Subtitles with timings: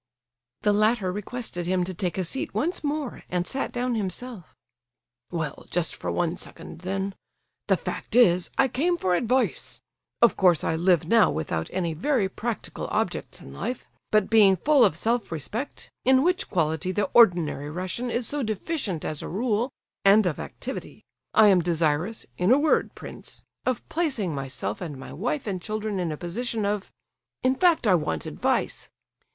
[0.63, 4.55] The latter requested him to take a seat once more, and sat down himself.
[5.29, 7.13] "Well—just for one second, then.
[7.67, 9.79] The fact is, I came for advice.
[10.19, 14.83] Of course I live now without any very practical objects in life; but, being full
[14.83, 19.69] of self respect, in which quality the ordinary Russian is so deficient as a rule,
[20.03, 21.03] and of activity,
[21.35, 25.99] I am desirous, in a word, prince, of placing myself and my wife and children
[25.99, 28.89] in a position of—in fact, I want advice."